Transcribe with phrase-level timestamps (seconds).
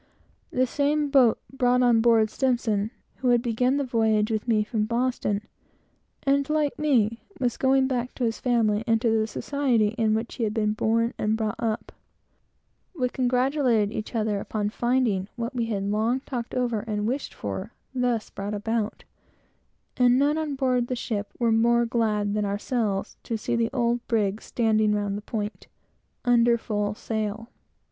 [0.49, 4.47] The same boat brought on board S, my friend, who had begun the voyage with
[4.47, 5.45] me from Boston,
[6.23, 10.45] and, like me, was going back to his family and to the society which we
[10.45, 11.91] had been born and brought up
[12.95, 13.01] in.
[13.03, 17.71] We congratulated one another upon finding what we had long talked over and wished for,
[17.93, 19.03] thus brought about;
[19.97, 24.07] and none on board the ship were more glad than ourselves to see the old
[24.07, 25.67] brig standing round the point,
[26.25, 27.51] under full sail.